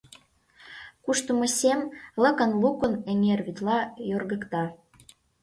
[1.03, 1.79] Куштымо сем
[2.21, 3.77] лыкын-лукын эҥер вӱдла
[4.09, 4.63] йоргыкта.